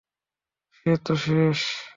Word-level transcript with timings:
সে 0.77 0.91
তো 1.05 1.13
শেষ। 1.15 1.59